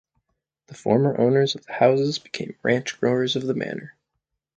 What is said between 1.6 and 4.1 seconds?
the houses became ranch growers of the manor.